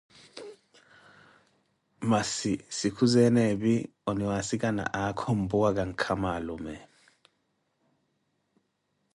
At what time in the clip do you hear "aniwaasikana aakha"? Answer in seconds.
4.09-5.27